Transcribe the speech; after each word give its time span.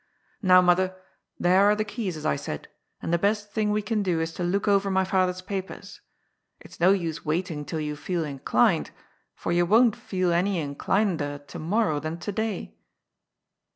"Now, 0.51 0.63
mother, 0.63 0.99
there 1.39 1.65
are 1.65 1.75
the 1.75 1.85
keys, 1.85 2.17
as 2.17 2.25
I 2.25 2.35
said, 2.35 2.67
and 3.03 3.13
the 3.13 3.19
best 3.19 3.51
thing 3.51 3.69
we 3.69 3.83
can 3.83 4.01
do 4.01 4.19
is 4.19 4.33
to 4.33 4.43
look 4.43 4.67
over 4.67 4.89
my 4.89 5.03
father's 5.03 5.43
papers. 5.43 6.01
It's 6.59 6.79
no 6.79 6.89
use 6.91 7.23
waiting 7.23 7.65
till 7.65 7.81
you 7.81 7.95
feel 7.95 8.25
in 8.25 8.39
clined, 8.39 8.89
for 9.35 9.51
you 9.51 9.63
won't 9.63 9.95
feel 9.95 10.33
any 10.33 10.57
inclineder 10.59 11.45
to 11.45 11.59
morrow 11.59 11.99
than 11.99 12.17
to 12.17 12.31
day." 12.31 12.73